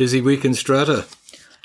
[0.00, 1.04] Busy week in Strata.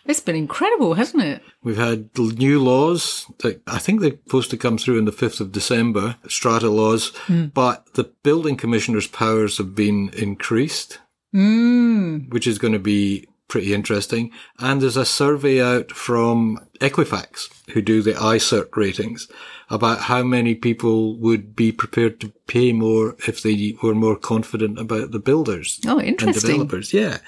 [0.05, 1.41] It's been incredible, hasn't it?
[1.63, 5.39] We've had new laws that I think they're supposed to come through on the 5th
[5.39, 10.99] of December, strata laws, but the building commissioner's powers have been increased,
[11.33, 12.29] Mm.
[12.33, 14.31] which is going to be pretty interesting.
[14.59, 19.29] And there's a survey out from Equifax, who do the iCIRT ratings,
[19.69, 24.77] about how many people would be prepared to pay more if they were more confident
[24.77, 26.27] about the builders Oh, interesting.
[26.35, 26.93] and developers.
[26.93, 27.19] Yeah.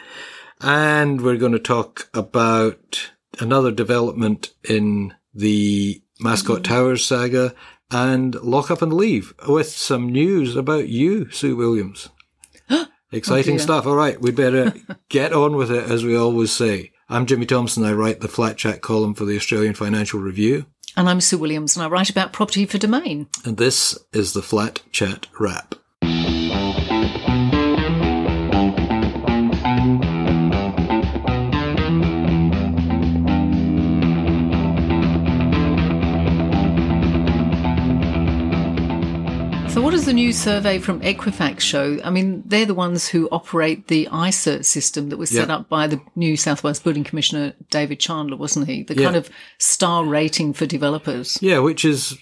[0.61, 6.73] And we're going to talk about another development in the Mascot mm-hmm.
[6.73, 7.53] Towers saga
[7.91, 12.09] and Lock Up and Leave with some news about you, Sue Williams.
[12.69, 13.63] Oh, Exciting dear.
[13.63, 13.85] stuff.
[13.87, 14.73] All right, we better
[15.09, 16.91] get on with it, as we always say.
[17.07, 17.85] I'm Jimmy Thomson.
[17.85, 20.65] I write the Flat Chat column for the Australian Financial Review,
[20.97, 23.27] And I'm Sue Williams, and I write about property for domain.
[23.45, 25.75] and this is the Flat Chat Wrap.
[39.77, 41.99] So, what does the new survey from Equifax show?
[42.03, 45.57] I mean, they're the ones who operate the iCIRT system that was set Yeah.
[45.57, 48.81] up by the New South Wales Building Commissioner David Chandler, wasn't he?
[48.81, 49.03] The Yeah.
[49.03, 51.37] kind of star rating for developers.
[51.41, 52.17] Yeah, which is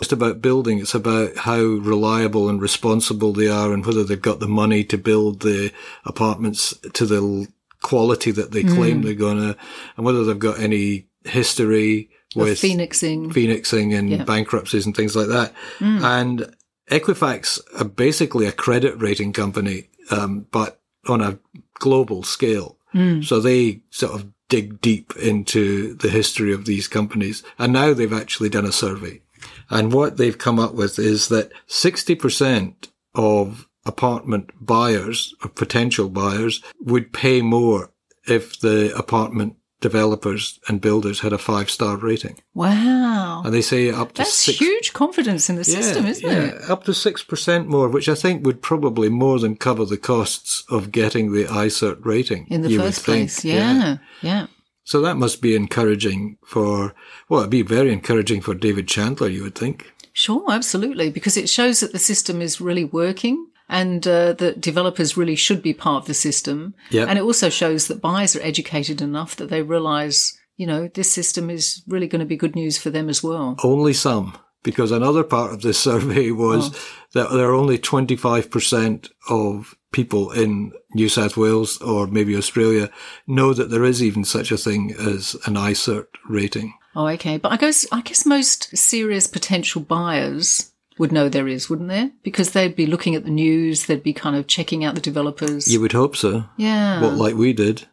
[0.00, 0.80] just about building.
[0.80, 4.98] It's about how reliable and responsible they are and whether they've got the money to
[4.98, 5.72] build the
[6.04, 7.48] apartments to the
[7.80, 8.74] quality that they hmm.
[8.74, 9.56] claim they're gonna,
[9.96, 13.30] and whether they've got any history with phoenixing.
[13.30, 14.24] phoenixing and Yeah.
[14.24, 15.54] bankruptcies and things like that.
[15.78, 16.04] Hmm.
[16.04, 16.54] And
[16.92, 21.38] Equifax are basically a credit rating company, um, but on a
[21.74, 22.78] global scale.
[23.22, 27.42] So they sort of dig deep into the history of these companies.
[27.58, 29.22] And now they've actually done a survey.
[29.70, 36.62] And what they've come up with is that 60% of apartment buyers or potential buyers
[36.80, 37.92] would pay more
[38.28, 42.38] if the apartment developers and builders had a five star rating.
[42.54, 43.42] Wow.
[43.44, 44.58] And they say up to That's six.
[44.58, 46.70] huge confidence in the system, isn't it?
[46.70, 50.92] Up to 6% more, which I think would probably more than cover the costs of
[50.92, 52.46] getting the iCIRT rating.
[52.48, 53.44] In the first place.
[53.44, 53.98] Yeah.
[54.22, 54.46] yeah.
[54.84, 56.94] So that must be encouraging for,
[57.28, 59.92] well, it'd be very encouraging for David Chandler, you would think.
[60.12, 65.16] Sure, absolutely, because it shows that the system is really working and uh, that developers
[65.16, 66.74] really should be part of the system.
[66.90, 67.06] Yeah.
[67.08, 71.10] And it also shows that buyers are educated enough that they realise, you know, this
[71.10, 73.56] system is really going to be good news for them as well.
[73.64, 76.78] Only some, because another part of this survey was Oh.
[77.14, 82.90] that there are only 25% of people in New South Wales or maybe Australia
[83.26, 86.74] know that there is even such a thing as an iCIRT rating.
[86.94, 87.38] Oh, okay.
[87.38, 92.10] But I guess, I guess most serious potential buyers would know there is, wouldn't there?
[92.22, 95.72] Because they'd be looking at the news, they'd be kind of checking out the developers.
[95.72, 96.44] You would hope so.
[96.56, 97.00] yeah.
[97.00, 97.86] What, like we did.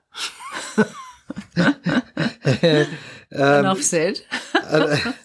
[3.31, 4.21] Enough said.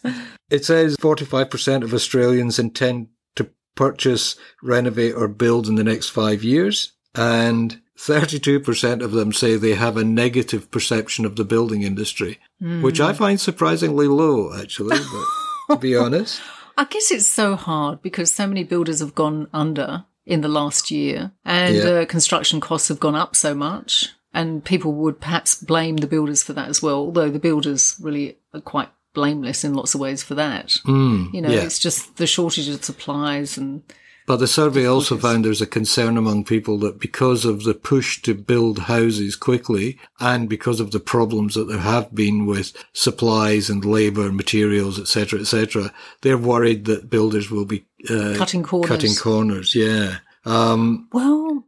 [0.51, 6.45] It says 45% of Australians intend to purchase, renovate, or build in the next five
[6.45, 6.93] years.
[7.15, 12.99] And 32% of them say they have a negative perception of the building industry, which
[12.99, 13.05] hmm.
[13.05, 16.41] I find surprisingly low, actually, but to be honest.
[16.77, 20.91] I guess it's so hard because so many builders have gone under in the last
[20.91, 21.85] year and Yeah.
[21.85, 24.09] uh, construction costs have gone up so much.
[24.33, 28.37] And people would perhaps blame the builders for that as well, although the builders really
[28.53, 30.77] are quite blameless in lots of ways for that.
[30.85, 31.61] you know, yeah.
[31.61, 33.83] it's just the shortage of supplies and
[34.27, 38.23] But the survey also found there's a concern among people that because of the push
[38.23, 43.69] to build houses quickly and because of the problems that there have been with supplies
[43.69, 45.93] and labour, and materials, etc., etc.,
[46.23, 48.89] they're worried that builders will be uh, cutting corners.
[48.89, 49.75] cutting corners.
[49.75, 50.19] Yeah.
[50.47, 51.65] Um, Well,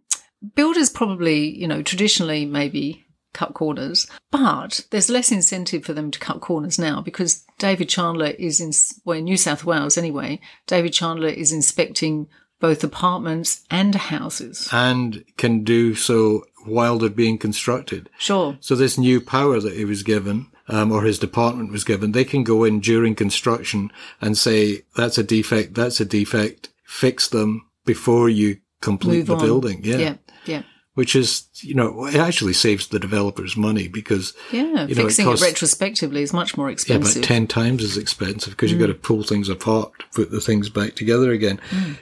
[0.55, 6.19] builders probably, you know, traditionally maybe cut corners, but there's less incentive for them to
[6.19, 8.73] cut corners now because David Chandler is in,
[9.05, 12.29] well, in New South Wales anyway, David Chandler is inspecting
[12.61, 14.69] both apartments and houses.
[14.73, 18.09] and can do so while they're being constructed.
[18.19, 18.57] Sure.
[18.61, 22.25] So this new power that he was given, um, or his department was given, they
[22.25, 27.69] can go in during construction and say, that's a defect, that's a defect, fix them
[27.85, 29.41] before you complete Move the on.
[29.41, 29.81] building.
[29.85, 29.97] Yeah.
[29.99, 30.15] Yeah.
[30.45, 30.63] Yeah.
[30.97, 34.63] Which is, you know, it actually saves the developers money because, Yeah.
[34.63, 37.17] You know, it Fixing costs- it retrospectively is much more expensive.
[37.17, 38.73] yeah, about 10 times as expensive because Mm.
[38.73, 41.61] you've got to pull things apart to put the things back together again.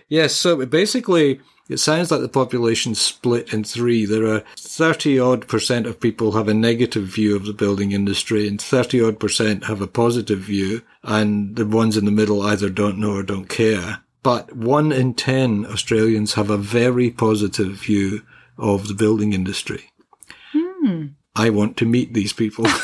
[0.08, 0.34] Yes.
[0.36, 4.06] so basically, it sounds like the population's split in three.
[4.06, 8.46] There are 30 odd percent of people have a negative view of the building industry
[8.46, 10.82] and 30 odd percent have a positive view.
[11.02, 14.00] And the ones in the middle either don't know or don't care.
[14.22, 18.22] But one in 10 Australians have a very positive view
[18.58, 19.90] of the building industry.
[20.52, 21.06] Hmm.
[21.36, 22.66] I want to meet these people.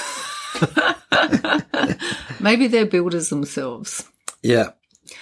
[2.40, 4.06] Maybe they're builders themselves.
[4.42, 4.70] yeah.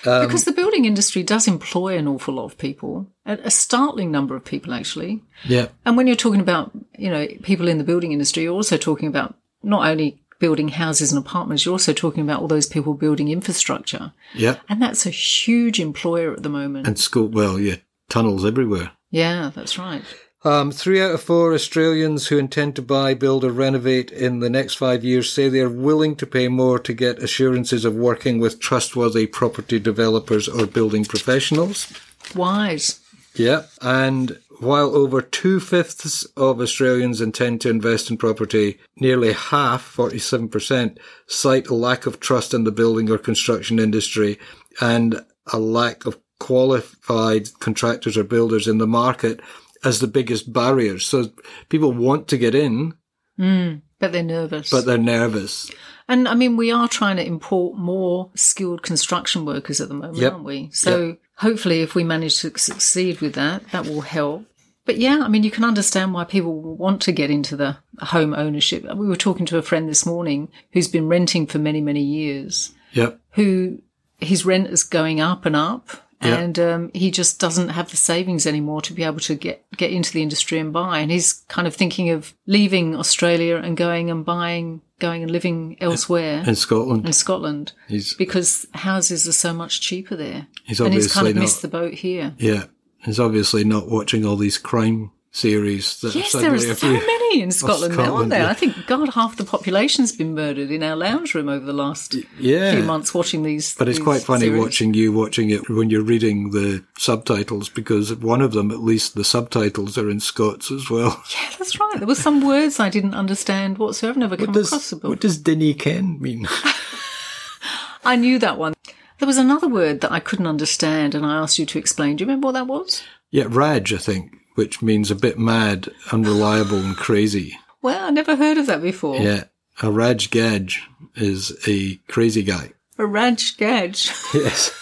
[0.07, 4.11] Um, because the building industry does employ an awful lot of people, a, a startling
[4.11, 5.23] number of people actually.
[5.45, 5.69] Yeah.
[5.87, 9.09] And when you're talking about, you know, people in the building industry, you're also talking
[9.09, 13.29] about not only building houses and apartments, you're also talking about all those people building
[13.29, 14.13] infrastructure.
[14.35, 14.57] Yeah.
[14.69, 16.87] And that's a huge employer at the moment.
[16.87, 17.77] And school, well, yeah,
[18.11, 18.93] tunnels everywhere.
[19.11, 20.03] yeah, that's right.
[20.45, 24.51] Um, three out of four Australians who intend to buy, build, or renovate in the
[24.51, 28.39] next five years say they are willing to pay more to get assurances of working
[28.39, 31.93] with trustworthy property developers or building professionals.
[32.37, 33.01] Wise.
[33.35, 33.65] Yeah.
[33.83, 40.99] And while over two fifths of Australians intend to invest in property, nearly half, 47%,
[41.27, 44.39] cite a lack of trust in the building or construction industry
[44.81, 49.41] and a lack of qualified contractors or builders in the market
[49.85, 51.05] as the biggest barriers.
[51.07, 51.31] So
[51.69, 52.95] people want to get in,
[53.39, 54.71] mm, But they're nervous.
[54.71, 55.71] but they're nervous.
[56.09, 60.17] And I mean, we are trying to import more skilled construction workers at the moment,
[60.19, 60.33] Yep.
[60.33, 60.71] aren't we?
[60.73, 64.45] So hopefully, if we manage to succeed with that, that will help.
[64.87, 68.33] But yeah, I mean, you can understand why people want to get into the home
[68.33, 68.85] ownership.
[68.97, 72.73] We were talking to a friend this morning who's been renting for many, many years,
[72.93, 73.21] Yep.
[73.33, 73.83] who
[74.19, 75.89] his rent is going up and up.
[76.21, 76.39] Yeah.
[76.39, 79.93] And um, he just doesn't have the savings anymore to be able to get, get
[79.93, 80.99] into the industry and buy.
[80.99, 85.77] And he's kind of thinking of leaving Australia and going and buying, going and living
[85.81, 90.49] elsewhere In Scotland, in Scotland he's, because houses are so much cheaper there.
[90.65, 92.35] he's obviously and he's kind of not, missed the boat here.
[92.39, 92.65] yeah,
[93.05, 97.51] he's obviously not watching all these crime series that Yes, there are so many in
[97.61, 98.41] Scotland, now, aren't there?
[98.45, 98.49] yeah.
[98.51, 102.17] I think, God, half the population's been murdered in our lounge room over the last
[102.39, 102.73] Yeah.
[102.75, 103.75] few months watching these.
[103.77, 104.61] But it's these quite funny series.
[104.63, 109.15] watching you watching it when you're reading the subtitles because one of them, at least,
[109.15, 111.23] the subtitles are in Scots as well.
[111.35, 111.95] Yeah, that's right.
[111.99, 114.13] There were some words I didn't understand whatsoever.
[114.13, 115.11] I've never come across Does, the book.
[115.11, 116.49] what does Dinny Ken mean?
[118.05, 118.75] I knew that one.
[119.19, 122.17] There was another word that I couldn't understand, and I asked you to explain.
[122.17, 123.03] Do you remember what that was?
[123.31, 127.57] yeah, Raj, I think, which means a bit mad, unreliable, and crazy.
[127.81, 129.21] Well, I never heard of that before.
[129.21, 129.45] Yeah,
[129.81, 130.79] a Raj Gaj
[131.15, 132.73] is a crazy guy.
[132.99, 134.11] A Raj Gaj.
[134.35, 134.75] Yes.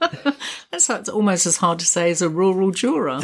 [0.70, 3.20] That's it's almost as hard to say as a rural juror.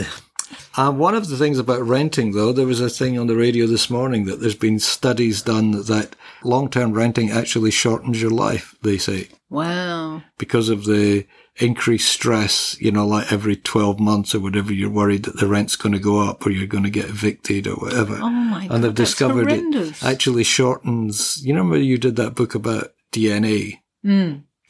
[0.76, 3.66] Um, one of the things about renting, though, there was a thing on the radio
[3.66, 6.14] this morning that there's been studies done that
[6.44, 8.76] long-term renting actually shortens your life.
[8.82, 10.22] They say Wow.
[10.36, 11.26] because of the
[11.56, 12.76] increased stress.
[12.80, 15.98] You know, like every twelve months or whatever, you're worried that the rent's going to
[15.98, 18.18] go up or you're going to get evicted or whatever.
[18.20, 18.74] Oh my god.
[18.74, 21.44] and they've discovered it actually shortens.
[21.44, 23.80] You remember you did that book about DNA,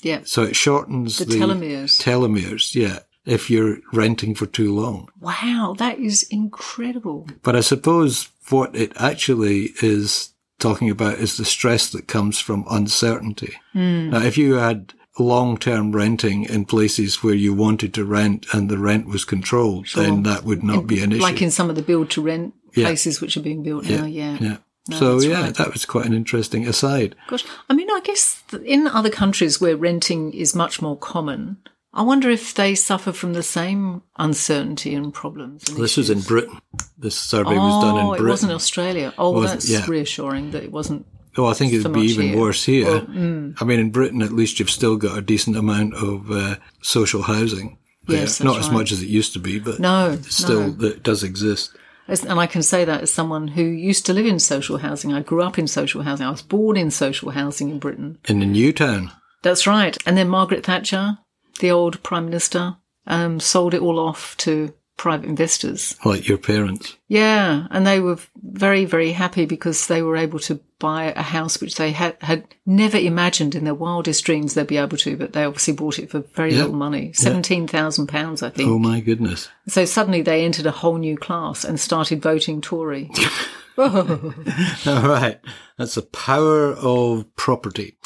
[0.03, 0.21] yeah.
[0.25, 2.01] so it shortens The the, telomeres.
[2.01, 3.01] Telomeres, yeah.
[3.25, 5.09] If you're renting for too long.
[5.21, 7.29] Wow, that is incredible.
[7.43, 12.65] But I suppose what it actually is talking about is the stress that comes from
[12.69, 13.55] uncertainty.
[13.75, 14.11] Hmm.
[14.11, 18.79] Now, if you had long-term renting in places where you wanted to rent and the
[18.79, 21.23] rent was controlled, then that would not be an issue.
[21.23, 22.87] Like in some of the build to rent Yeah.
[22.87, 24.39] places which are being built now, yeah.
[24.41, 24.57] yeah.
[24.89, 25.55] No, so yeah, right.
[25.55, 27.15] that was quite an interesting aside.
[27.29, 31.59] Gosh, I mean, I guess in other countries where renting is much more common,
[31.95, 35.69] I wonder if they suffer from the same uncertainty and problems.
[35.69, 36.21] and This was in.
[36.23, 36.59] Britain.
[36.99, 38.27] This survey was done in Oh, Britain.
[38.27, 39.15] it wasn't Australia.
[39.19, 39.85] Oh, Wasn't- that's yeah.
[39.87, 41.07] reassuring that it wasn't.
[41.37, 42.39] Oh, I think it'd so be even here.
[42.39, 42.85] worse here.
[42.87, 43.55] Well, mm.
[43.61, 47.23] I mean, in Britain, at least you've still got a decent amount of uh, social
[47.23, 47.79] housing.
[48.07, 50.87] Yes, not as much as it used to be, but No, still no.
[50.89, 51.75] it does exist.
[52.09, 55.15] And I can say that as someone who used to live in social housing.
[55.15, 56.27] I grew up in social housing.
[56.27, 58.19] I was born in social housing in Britain.
[58.29, 59.97] In the new town, That's right.
[60.05, 61.19] And then Margaret Thatcher,
[61.61, 62.77] the old Prime Minister,
[63.07, 65.97] um, sold it all off to private investors.
[66.05, 66.97] like your parents.
[67.09, 71.61] Yeah, and they were very, very happy because they were able to buy a house
[71.61, 75.33] which they had, had never imagined in their wildest dreams they'd be able to, but
[75.33, 76.59] they obviously bought it for very Yeah.
[76.63, 77.11] little money.
[77.15, 78.69] £17,000, I think.
[78.71, 79.49] Oh my goodness.
[79.67, 83.11] So suddenly they entered a whole new class and started voting Tory.
[83.79, 85.41] All right.
[85.79, 87.97] That's the power of property.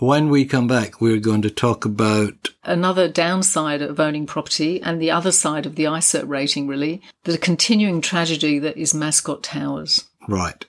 [0.00, 5.00] When we come back, we're going to talk about Another downside of owning property and
[5.00, 10.04] the other side of the iCIRT rating, really, the continuing tragedy that is Mascot Towers.
[10.26, 10.64] right.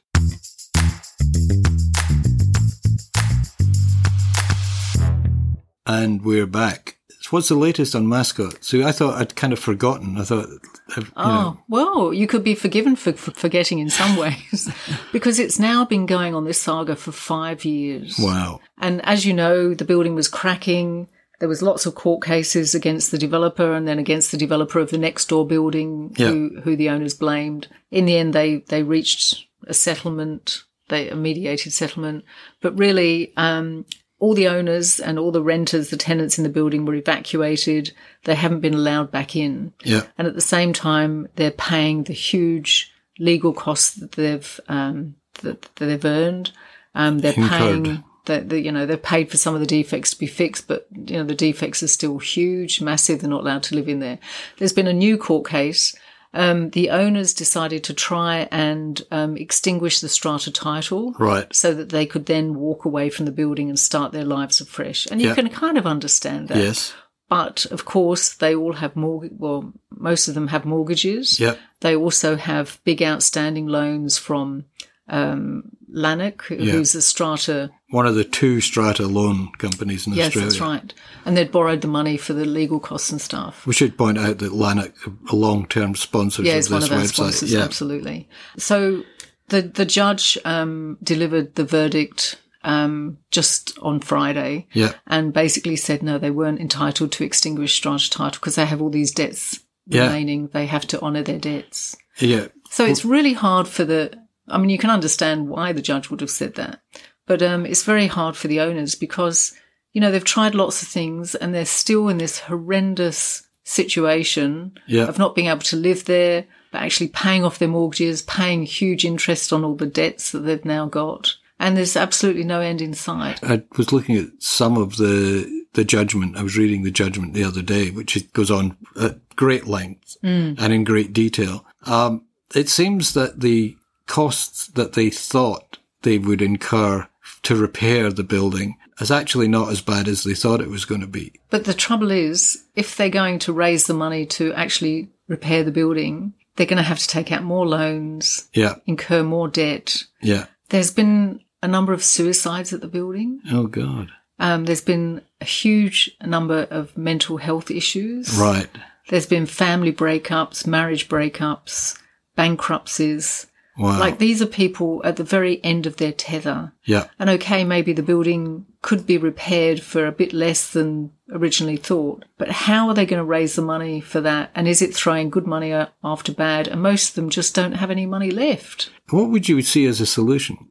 [5.88, 6.97] And we're back.
[7.32, 8.64] What's the latest on mascot?
[8.64, 10.18] So I thought I'd kind of forgotten.
[10.18, 10.48] I thought,
[10.96, 14.70] uh, you Oh, know, well, you could be forgiven for, for forgetting in some ways
[15.12, 18.16] because it's now been going on this saga for five years.
[18.20, 18.60] wow.
[18.80, 21.08] And as you know, the building was cracking
[21.40, 24.90] there was lots of court cases against the developer and then against the developer of
[24.90, 26.30] the next door building Yeah.
[26.30, 27.68] who, who the owners blamed.
[27.92, 32.24] In the end, they, they reached a settlement, they, a mediated settlement,
[32.60, 33.86] but really, um,
[34.20, 37.94] all the owners and all the renters, the tenants in the building were evacuated.
[38.24, 39.74] They haven't been allowed back in.
[39.84, 40.04] Yeah.
[40.18, 45.62] And at the same time, they're paying the huge legal costs that they've um, that,
[45.76, 46.52] that they've earned.
[46.96, 47.84] Um, they're Incurred.
[47.84, 50.68] paying that the, you know they've paid for some of the defects to be fixed,
[50.68, 53.22] but you know the defects are still huge, massive.
[53.22, 54.20] They're not allowed to live in there.
[54.58, 55.96] There's been a new court case.
[56.34, 61.54] Um, the owners decided to try and um, extinguish the strata title Right.
[61.56, 65.08] so that they could then walk away from the building and start their lives afresh.
[65.10, 65.36] And you Yeah.
[65.36, 66.58] can kind of understand that.
[66.58, 66.94] Yes.
[67.30, 69.32] But of course, they all have mortgage.
[69.38, 71.40] Well, most of them have mortgages.
[71.40, 71.56] Yeah.
[71.82, 74.66] They also have big outstanding loans from
[75.10, 76.74] um, Lannock, who- Yeah.
[76.74, 77.70] who's a strata.
[77.92, 80.50] One of the two strata loan companies in Yes, Australia.
[80.50, 80.94] that's right.
[81.26, 83.66] And they'd borrowed the money for the legal costs and stuff.
[83.66, 84.94] We should point out that Lannock
[85.32, 87.14] are long-term sponsors Yeah, of this one of website.
[87.14, 87.52] sponsors.
[87.54, 87.62] yeah.
[87.64, 88.28] Absolutely.
[88.58, 89.04] So
[89.50, 94.68] the the judge um, delivered the verdict um, just on Friday.
[94.74, 94.94] Yeah.
[95.08, 98.90] and basically said no, they weren't entitled to extinguish strata title because they have all
[98.90, 100.08] these debts Yeah.
[100.08, 100.50] remaining.
[100.52, 101.96] They have to honour their debts.
[102.20, 102.48] Yeah.
[102.70, 104.12] So it's really hard for the.
[104.48, 106.80] I mean, you can understand why the judge would have said that,
[107.26, 109.54] but um, it's very hard for the owners because
[109.94, 115.06] you know they've tried lots of things and they're still in this horrendous situation Yeah.
[115.08, 119.06] of not being able to live there, but actually paying off their mortgages, paying huge
[119.06, 122.94] interest on all the debts that they've now got, and there's absolutely no end in
[122.94, 123.44] sight.
[123.44, 126.38] I was looking at some of the the judgment.
[126.38, 130.18] I was reading the judgment the other day, which it goes on at great length
[130.24, 131.66] and in great detail.
[131.86, 132.24] Um,
[132.56, 133.77] it seems that the
[134.08, 137.08] costs that they thought they would incur
[137.44, 141.02] to repair the building is actually not as bad as they thought it was going
[141.02, 141.32] to be.
[141.50, 145.72] But the trouble is, if they're going to raise the money to actually repair the
[145.72, 150.04] building, they're going to have to take out more loans, Yeah, incur more debt.
[150.22, 150.46] yeah.
[150.70, 153.40] There's been a number of suicides at the building.
[153.52, 154.10] Oh God.
[154.40, 158.36] Um, there's been a huge number of mental health issues.
[158.38, 158.68] Right.
[159.10, 161.98] There's been family breakups, marriage breakups,
[162.36, 163.48] bankruptcies.
[163.78, 164.00] Wow.
[164.00, 166.74] Like these are people at the very end of their tether.
[166.86, 167.08] yeah.
[167.20, 172.26] And okay, maybe the building could be repaired for a bit less than originally thought,
[172.38, 174.50] but how are they going to raise the money for that?
[174.56, 176.68] And is it throwing good money after bad?
[176.68, 178.90] And most of them just don't have any money left.
[179.10, 180.70] What would you see as a solution?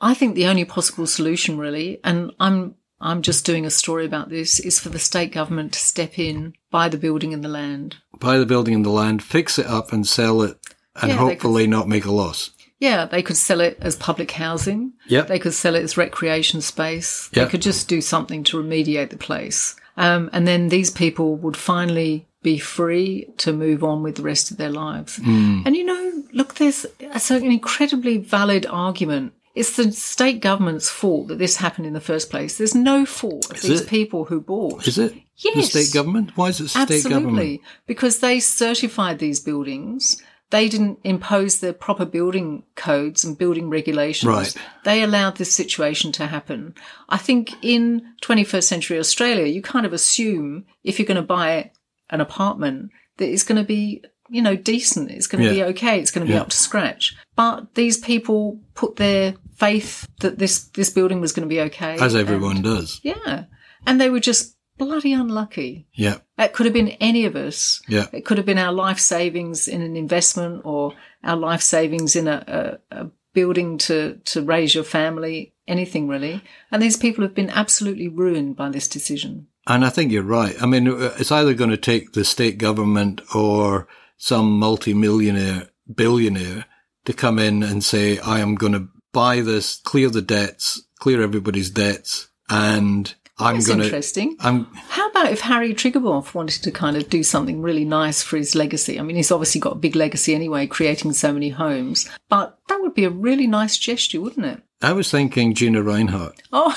[0.00, 4.30] I think the only possible solution, really, and I'm I'm just doing a story about
[4.30, 7.96] this, is for the state government to step in, buy the building and the land.
[8.18, 10.58] Buy the building and the land, fix it up, and sell it,
[11.00, 12.50] and Yeah, they could- hopefully not make a loss.
[12.78, 14.92] Yeah, they could sell it as public housing.
[15.08, 15.22] Yeah.
[15.22, 17.30] They could sell it as recreation space.
[17.32, 17.44] Yeah.
[17.44, 19.76] They could just do something to remediate the place.
[19.96, 24.50] Um, and then these people would finally be free to move on with the rest
[24.50, 25.16] of their lives.
[25.16, 25.62] Hmm.
[25.64, 29.32] And you know, look, there's it's an incredibly valid argument.
[29.54, 32.58] It's the state government's fault that this happened in the first place.
[32.58, 33.88] There's no fault of these it?
[33.88, 34.86] people who bought.
[34.86, 35.54] Is it Yes.
[35.72, 36.32] the state government?
[36.36, 37.10] Why is it state Absolutely.
[37.10, 37.60] government?
[37.86, 40.22] Because they certified these buildings.
[40.50, 44.28] They didn't impose the proper building codes and building regulations.
[44.28, 44.56] Right.
[44.84, 46.74] They allowed this situation to happen.
[47.08, 51.72] I think in 21st century Australia, you kind of assume if you're going to buy
[52.10, 55.10] an apartment that it's going to be, you know, decent.
[55.10, 55.98] It's going to be okay.
[56.00, 56.42] It's going to be Yeah.
[56.42, 57.16] up to scratch.
[57.34, 61.94] But these people put their faith that this, this building was going to be okay.
[61.94, 63.00] As and- everyone does.
[63.02, 63.44] yeah.
[63.84, 65.86] And they were just bloody unlucky.
[65.92, 66.18] Yeah.
[66.38, 67.80] It could have been any of us.
[67.88, 68.06] Yeah.
[68.12, 72.28] It could have been our life savings in an investment or our life savings in
[72.28, 76.42] a, a, a building to, to raise your family, anything really.
[76.70, 79.48] And these people have been absolutely ruined by this decision.
[79.66, 80.54] And I think you're right.
[80.62, 86.66] I mean, uh, it's either going to take the state government or some multimillionaire, billionaire
[87.04, 91.22] to come in and say, I am going to buy this, clear the debts, clear
[91.22, 94.36] everybody's debts, and I'm going to, interesting.
[94.40, 98.36] I'm, How about if Harry Triguboff wanted to kind of do something really nice for
[98.38, 98.98] his legacy?
[98.98, 102.80] I mean, he's obviously got a big legacy anyway, creating so many homes, but that
[102.80, 104.62] would be a really nice gesture, wouldn't it?
[104.82, 106.76] I was thinking Gina Rinehart Oh,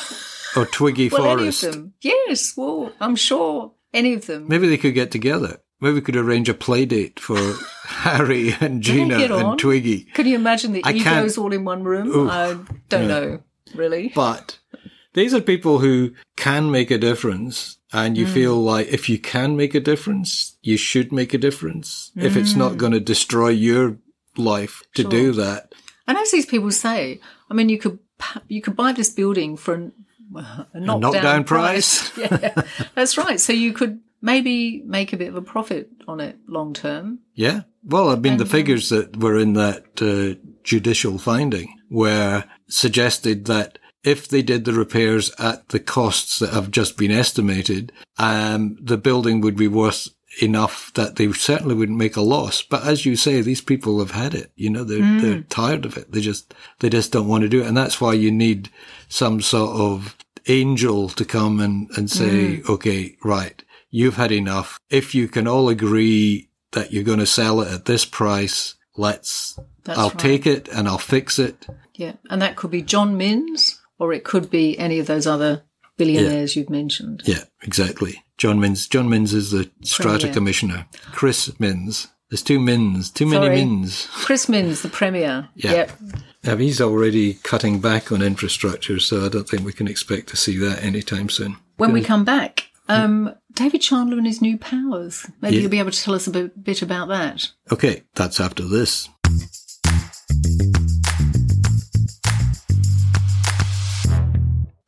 [0.55, 1.63] or Twiggy well, Forrest.
[1.63, 1.93] any of them.
[2.01, 4.47] Yes, well, I'm sure any of them.
[4.47, 5.61] Maybe they could get together.
[5.81, 7.37] Maybe we could arrange a play date for
[7.83, 10.05] Harry and Gina and Twiggy.
[10.13, 12.09] Can you imagine the I can't- egos all in one room?
[12.09, 12.29] Oof.
[12.29, 12.47] I
[12.89, 13.07] don't Yeah.
[13.07, 13.39] know,
[13.75, 14.11] really.
[14.13, 14.59] But
[15.13, 17.77] these are people who can make a difference.
[17.91, 18.33] And you mm.
[18.33, 22.11] feel like if you can make a difference, you should make a difference.
[22.15, 22.77] If it's not mm.
[22.77, 23.97] going to destroy your
[24.37, 25.03] life to.
[25.03, 25.11] Sure.
[25.11, 25.73] do that.
[26.07, 27.99] And as these people say, I mean, you could
[28.47, 29.91] you could buy this building for
[30.35, 32.15] a knockdown, knockdown price.
[32.17, 32.61] yeah,
[32.95, 33.39] that's right.
[33.39, 37.19] So you could maybe make a bit of a profit on it long term.
[37.35, 37.61] Yeah.
[37.83, 43.45] Well, I mean, the um, figures that were in that uh, judicial finding were suggested
[43.45, 48.77] that if they did the repairs at the costs that have just been estimated, um,
[48.81, 50.07] the building would be worth
[50.41, 52.61] enough that they certainly wouldn't make a loss.
[52.61, 54.51] But as you say, these people have had it.
[54.55, 55.19] You know, they're Hmm.
[55.19, 56.11] they're tired of it.
[56.11, 58.69] They just they just don't want to do it, and that's why you need
[59.09, 60.15] some sort of
[60.47, 62.71] angel to come and and say, Hmm.
[62.73, 64.79] okay, right, you've had enough.
[64.89, 69.57] If you can all agree that you're going to sell it at this price, let's.
[69.83, 70.19] That's I'll right.
[70.19, 71.65] take it and I'll fix it.
[71.95, 75.63] Yeah, and that could be John Minns, or it could be any of those other
[75.97, 77.21] billionaires you've mentioned.
[77.25, 78.23] Yeah, exactly.
[78.37, 78.87] John Minns.
[78.87, 80.33] John Minns is the strata Premier.
[80.33, 80.85] commissioner.
[81.11, 82.07] Chris Minns.
[82.29, 83.09] There's two Minns.
[83.11, 83.55] Too many Sorry.
[83.57, 84.05] Minns.
[84.11, 85.49] Chris Minns, the premier.
[85.55, 85.71] Yeah.
[85.73, 85.91] Yep.
[86.43, 90.37] Yeah, he's already cutting back on infrastructure, so I don't think we can expect to
[90.37, 91.57] see that anytime soon.
[91.75, 95.25] When we come back, um, David Chandler and his new powers.
[95.41, 95.61] Maybe Yeah.
[95.63, 97.49] you'll be able to tell us a bit, bit about that.
[97.73, 99.09] Okay, that's after this.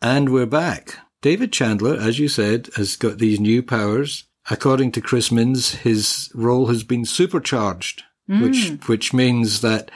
[0.02, 0.98] And we're back.
[1.22, 4.24] David Chandler, as you said, has got these new powers.
[4.50, 8.88] According to Chris Minns, his role has been supercharged, which mm.
[8.88, 9.92] which means that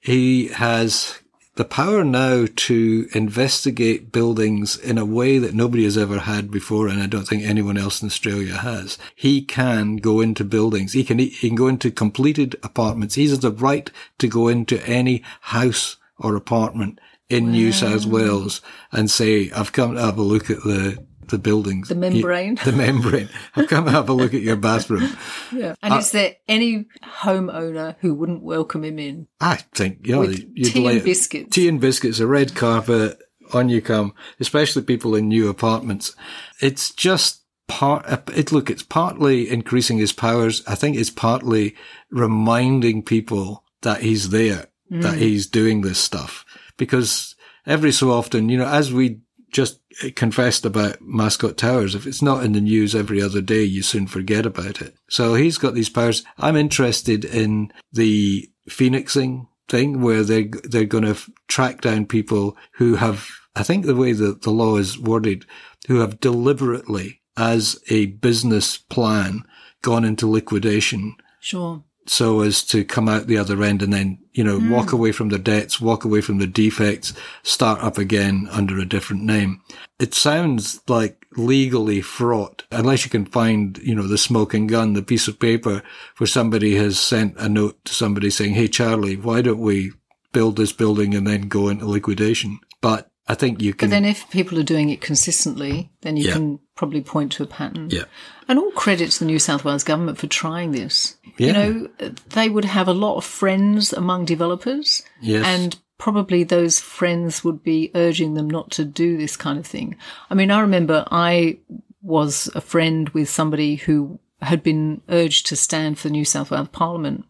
[0.00, 1.18] he has
[1.56, 6.88] the power now to investigate buildings in a way that nobody has ever had before,
[6.88, 8.96] and I don't think anyone else in Australia has.
[9.14, 10.94] He can go into buildings.
[10.94, 13.16] He can he can go into completed apartments.
[13.16, 18.60] He has the right to go into any house or apartment in New South Wales
[18.92, 22.56] and say, "I've come to have a look at the." The buildings, The membrane.
[22.64, 23.28] the membrane.
[23.56, 25.10] I've come to have a look at your bathroom.
[25.52, 25.74] Yeah.
[25.82, 29.26] And is there any homeowner who wouldn't welcome him in?
[29.40, 31.52] I think, yeah, With you'd tea and biscuits.
[31.52, 33.18] Tea and biscuits, a red carpet,
[33.52, 36.14] on you come, especially people in new apartments.
[36.60, 40.62] It's just part, it, look, it's partly increasing his powers.
[40.68, 41.74] I think it's partly
[42.08, 45.02] reminding people that he's there, Mm.
[45.02, 46.44] that he's doing this stuff.
[46.76, 47.34] Because
[47.66, 49.20] every so often, you know, as we
[49.52, 49.80] just
[50.16, 54.06] confessed about Mascot Towers, if it's not in the news every other day, you soon
[54.06, 54.94] forget about it.
[55.08, 56.24] So he's got these powers.
[56.38, 61.16] I'm interested in the phoenixing thing where they they're going to
[61.48, 65.44] track down people who have I think the way that the law is worded
[65.88, 69.42] who have deliberately as a business plan
[69.82, 71.82] gone into liquidation Sure.
[72.06, 74.68] so as to come out the other end and then, you know, hmm.
[74.70, 78.84] walk away from the debts, walk away from the defects, start up again under a
[78.84, 79.62] different name.
[79.98, 85.02] It sounds like legally fraught unless you can find, you know, the smoking gun, the
[85.02, 85.82] piece of paper
[86.18, 89.92] where somebody has sent a note to somebody saying, Hey, Charlie, why don't we
[90.32, 92.60] build this building and then go into liquidation?
[92.82, 93.88] But I think you can.
[93.88, 96.34] But then if people are doing it consistently, then you Yeah.
[96.34, 97.88] can probably point to a pattern.
[97.90, 98.04] yeah.
[98.48, 101.16] And all credit to the New South Wales government for trying this.
[101.36, 101.46] Yeah.
[101.46, 101.88] You know,
[102.28, 105.02] they would have a lot of friends among developers.
[105.20, 105.44] Yes.
[105.44, 109.96] And probably those friends would be urging them not to do this kind of thing.
[110.30, 111.58] I mean, I remember I
[112.02, 116.50] was a friend with somebody who had been urged to stand for the New South
[116.52, 117.24] Wales Parliament.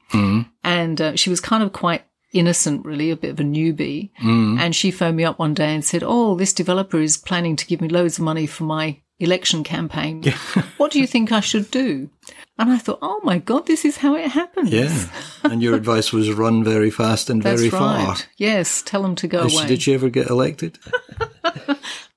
[0.64, 4.10] And uh, she was kind of quite innocent, really, a bit of a newbie.
[4.20, 7.66] And she phoned me up one day and said, Oh, this developer is planning to
[7.66, 10.22] give me loads of money for my election campaign.
[10.76, 12.10] what do you think I should do?
[12.58, 14.70] And I thought, Oh my God, this is how it happens.
[14.70, 15.08] yeah.
[15.44, 18.04] and your advice was run very fast and That's very right.
[18.06, 18.16] far.
[18.36, 19.66] Yes, tell them to go Did she, away.
[19.66, 20.78] did she ever get elected?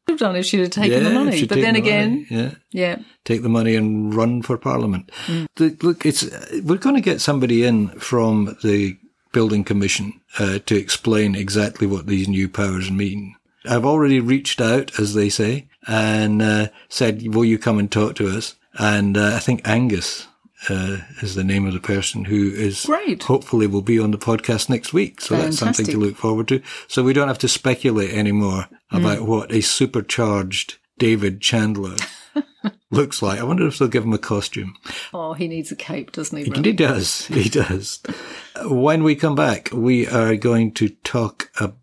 [0.09, 1.45] have done if she'd have taken the money.
[1.45, 2.51] But then the again, money, yeah.
[2.71, 5.11] yeah, take the money and run for parliament.
[5.27, 5.47] Mm.
[5.55, 6.23] The, look, it's
[6.63, 8.97] we're going to get somebody in from the
[9.31, 13.35] building commission uh, to explain exactly what these new powers mean.
[13.65, 18.15] I've already reached out, as they say, and uh, said, "Will you come and talk
[18.15, 20.27] to us?" And uh, I think Angus
[20.69, 23.23] uh, is the name of the person who is Great.
[23.23, 25.19] Hopefully, will be on the podcast next week.
[25.21, 26.61] So that's something to look forward to.
[26.87, 28.99] So we don't have to speculate anymore Mm.
[29.01, 31.95] about what a supercharged David Chandler
[32.91, 33.39] looks like.
[33.39, 34.73] I wonder if they'll give him a costume.
[35.13, 36.51] oh, he needs a cape, doesn't he?
[36.51, 37.27] And he does.
[37.27, 38.01] He does.
[38.65, 41.77] When we come back, we are going to talk about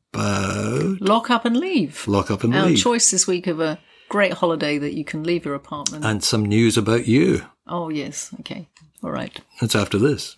[1.01, 2.07] Lock up and leave.
[2.09, 5.23] lock up and Our leave choice this week of a great holiday that you can
[5.25, 6.05] leave your apartment.
[6.05, 7.43] and some news about you.
[7.67, 8.33] oh, yes.
[8.41, 8.69] Okay.
[9.03, 9.39] All right.
[9.61, 10.37] That's after this.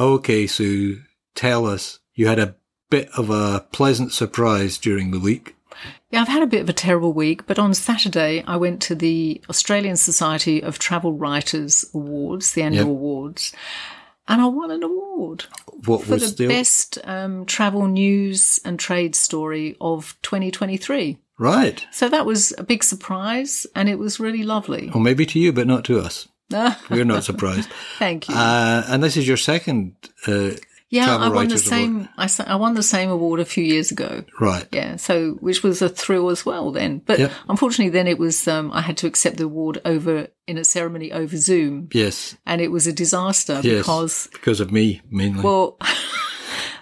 [0.00, 1.02] Okay, Sue,
[1.34, 2.00] tell us.
[2.14, 2.56] You had a
[2.90, 5.55] bit of a pleasant surprise during the week.
[6.10, 8.94] Yeah, I've had a bit of a terrible week, but on Saturday I went to
[8.94, 12.90] the Australian Society of Travel Writers Awards, the annual Yep.
[12.90, 13.52] awards,
[14.28, 15.44] and I won an award
[15.84, 21.18] What for was the the best um, travel news and trade story of 2023.
[21.38, 21.86] right?
[21.92, 24.90] So that was a big surprise, and it was really lovely.
[24.92, 26.28] Well, maybe to you, but not to us.
[26.90, 27.68] We're not surprised.
[27.98, 28.34] Thank you.
[28.34, 29.94] Uh, and this is your second,
[30.28, 30.50] uh,
[30.88, 32.08] yeah, I won the same.
[32.16, 34.24] I, won the same award a few years ago.
[34.40, 34.66] right?
[34.72, 36.98] Yeah, so which was a thrill as well then.
[37.04, 37.32] But Yep.
[37.48, 41.12] unfortunately, then it was um, I had to accept the award over in a ceremony
[41.12, 43.78] over Zoom, Yes, and it was a disaster yes.
[43.78, 45.42] because because of me mainly.
[45.42, 45.78] well.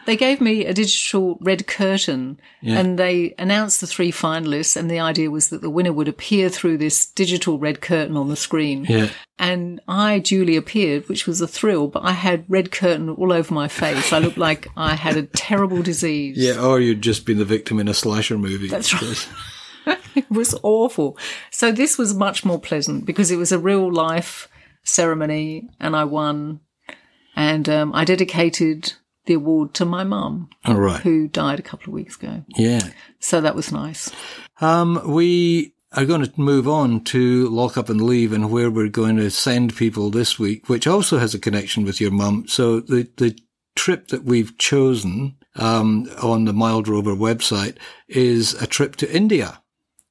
[0.06, 2.78] They gave me a digital red curtain Yeah.
[2.78, 4.76] and they announced the three finalists.
[4.76, 8.28] And the idea was that the winner would appear through this digital red curtain on
[8.28, 8.84] the screen.
[8.88, 13.32] yeah, And I duly appeared, which was a thrill, but I had red curtain all
[13.32, 14.12] over my face.
[14.12, 16.36] I looked like I had a terrible disease.
[16.38, 16.60] yeah.
[16.60, 18.68] Or you'd just been the victim in a slasher movie.
[18.68, 19.28] That's right.
[20.14, 21.18] It was awful.
[21.50, 24.48] So this was much more pleasant because it was a real life
[24.84, 26.60] ceremony and I won.
[27.36, 28.92] And um, I dedicated
[29.26, 31.00] the award to my mum, All right.
[31.00, 32.44] who died a couple of weeks ago.
[32.56, 32.88] Yeah.
[33.20, 34.10] So that was nice.
[34.60, 38.88] Um, we are going to move on to lock up and leave and where we're
[38.88, 42.46] going to send people this week, which also has a connection with your mum.
[42.48, 43.38] So the, the
[43.76, 47.76] trip that we've chosen, um, on the Mild Rover website
[48.08, 49.62] is a trip to India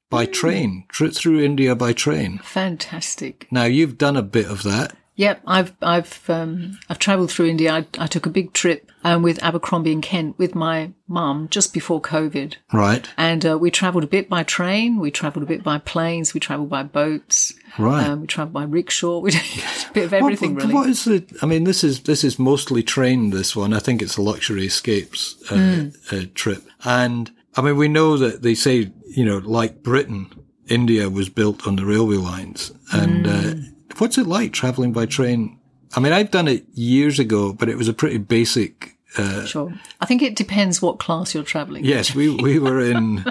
[0.10, 2.38] by train, trip through India by train.
[2.40, 3.48] Fantastic.
[3.52, 4.96] Now you've done a bit of that.
[5.16, 7.72] Yep, I've I've um, I've travelled through India.
[7.72, 11.72] I, I took a big trip um, with Abercrombie and Kent with my mum just
[11.72, 13.08] before COVID, Right.
[13.16, 14.98] and uh, we travelled a bit by train.
[15.00, 16.34] We travelled a bit by planes.
[16.34, 17.54] We travelled by boats.
[17.78, 18.08] Right.
[18.08, 19.20] Um, we travelled by rickshaw.
[19.24, 19.42] We did
[19.90, 20.74] a bit of everything, what, really.
[20.74, 21.24] What is the?
[21.44, 23.30] I mean, this is this is mostly train.
[23.30, 25.88] This one, I think it's a luxury escapes uh, Hmm.
[26.12, 30.26] uh, trip, and I mean, we know that they say you know, like Britain,
[30.68, 33.60] India was built on the railway lines, and uh, Hmm.
[34.00, 35.60] What's it like traveling by train?
[35.96, 38.92] I mean, I've done it years ago, but it was a pretty basic.
[39.18, 39.72] Uh, Sure.
[40.02, 41.86] I think it depends what class you're travelling.
[41.86, 43.26] yes, we we were in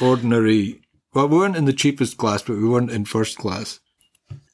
[0.00, 0.80] ordinary.
[1.12, 3.80] Well, we weren't in the cheapest class, but we weren't in first class.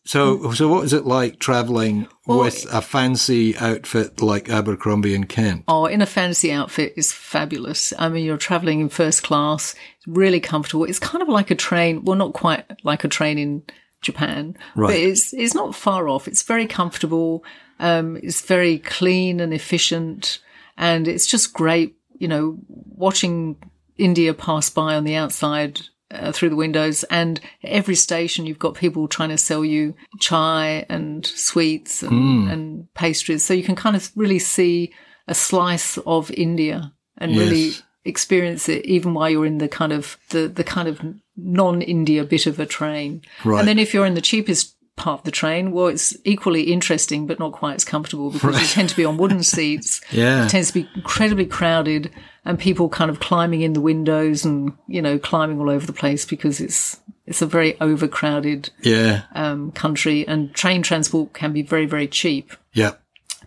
[0.05, 5.29] So, so what was it like traveling Well, with a fancy outfit like Abercrombie and
[5.29, 5.65] Kent?
[5.67, 7.93] Oh, in a fancy outfit is fabulous.
[7.99, 10.85] I mean, you're traveling in first class, it's really comfortable.
[10.85, 12.05] It's kind of like a train.
[12.05, 13.63] Well, not quite like a train in
[14.03, 14.89] Japan, Right.
[14.89, 16.29] but it's it's not far off.
[16.29, 17.45] It's very comfortable.
[17.81, 20.39] Um, it's very clean and efficient,
[20.77, 21.97] and it's just great.
[22.19, 23.57] You know, watching
[23.99, 25.81] India pass by on the outside.
[26.09, 30.87] Uh, through the windows, and every station you've got people trying to sell you chai
[30.89, 34.93] and sweets and, and pastries, so you can kind of really see
[35.27, 37.73] a slice of India and really
[38.05, 41.01] experience it even while you're in the kind of the, the kind of
[41.37, 43.23] non-India bit of a train.
[43.45, 43.59] Right.
[43.61, 47.27] And then if you're in the cheapest part of the train, well, it's equally interesting
[47.27, 50.01] but not quite as comfortable because you tend to be on wooden seats.
[50.11, 50.47] Yeah.
[50.47, 52.11] It tends to be incredibly crowded
[52.45, 55.93] and people kind of climbing in the windows and, you know, climbing all over the
[55.93, 61.63] place because it's it's a very overcrowded Yeah, um, country and train transport can be
[61.63, 62.53] very, very cheap.
[62.73, 62.93] yeah,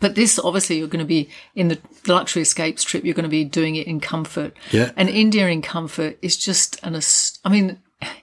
[0.02, 3.06] But this, obviously, you're going to be in the luxury escapes trip.
[3.06, 4.52] You're going to be doing it in comfort.
[4.72, 4.92] Yeah.
[4.98, 6.96] And India in comfort is just an.
[6.96, 7.80] ast- I mean,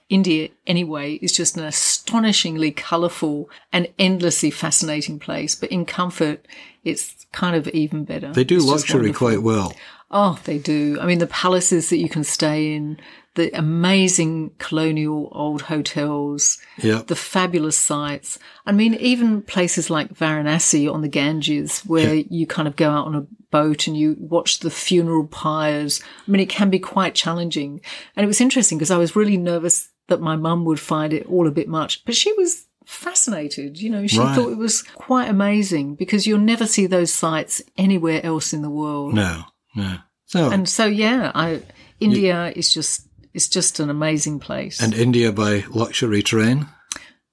[0.09, 5.55] India anyway is just an astonishingly colourful and endlessly fascinating place.
[5.55, 6.45] But in comfort,
[6.83, 8.31] it's kind of even better.
[8.31, 9.73] they do It's luxury quite well.
[10.09, 10.97] Oh, they do.
[11.01, 12.97] I mean, the palaces that you can stay in,
[13.37, 18.37] the amazing colonial old hotels, Yeah, the fabulous sights.
[18.65, 23.07] I mean, even places like Varanasi on the Ganges, where you kind of go out
[23.07, 26.01] on a boat and you watch the funeral pyres.
[26.27, 27.79] I mean, it can be quite challenging.
[28.15, 31.25] And it was interesting because I was really nervous that my mum would find it
[31.27, 33.79] all a bit much, but she was fascinated.
[33.81, 34.35] You know, she Right.
[34.35, 38.69] thought it was quite amazing because you'll never see those sights anywhere else in the
[38.69, 39.13] world.
[39.13, 39.43] no,
[39.75, 39.97] no.
[40.25, 41.61] So, and, And so, yeah, I,
[42.01, 43.06] India is just,
[43.37, 44.81] it's just an amazing place.
[44.81, 46.65] And India by luxury train.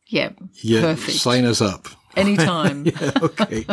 [0.07, 1.17] yeah, Yeah, perfect.
[1.19, 1.89] sign us up.
[2.15, 2.85] Anytime.
[3.01, 3.65] Yeah, okay.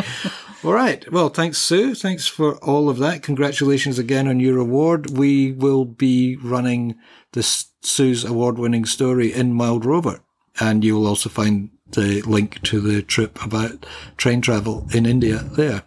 [0.64, 1.04] all right.
[1.12, 1.94] Well, thanks, Sue.
[1.94, 3.22] Thanks for all of that.
[3.22, 5.10] Congratulations again on your award.
[5.10, 6.96] We will be running
[7.32, 10.20] this Sue's award-winning story in Mild Rover,
[10.58, 13.84] and you will also find the link to the trip about
[14.16, 15.82] train travel in India there.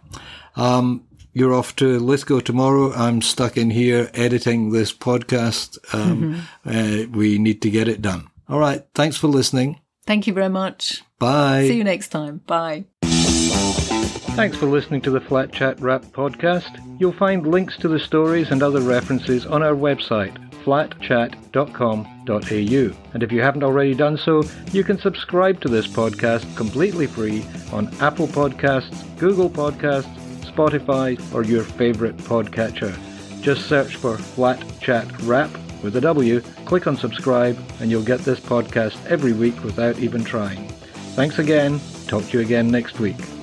[0.54, 1.05] Um,
[1.36, 2.94] you're off to Lithgow tomorrow.
[2.94, 5.76] I'm stuck in here editing this podcast.
[5.92, 8.28] Um, uh, we need to get it done.
[8.48, 8.86] All right.
[8.94, 9.78] Thanks for listening.
[10.06, 11.02] Thank you very much.
[11.18, 11.68] Bye.
[11.68, 12.38] See you next time.
[12.46, 12.86] Bye.
[13.02, 16.82] Thanks for listening to the Flat Chat Wrap podcast.
[16.98, 22.96] You'll find links to the stories and other references on our website, flatchat.com.au.
[23.12, 27.44] And if you haven't already done so, you can subscribe to this podcast completely free
[27.72, 30.25] on Apple Podcasts, Google Podcasts,
[30.56, 32.96] Spotify, or your favorite podcatcher.
[33.42, 35.50] Just search for Flat Chat Wrap
[35.82, 40.24] with a W, click on subscribe, and you'll get this podcast every week without even
[40.24, 40.66] trying.
[41.14, 41.80] Thanks again.
[42.06, 43.35] Talk to you again next week.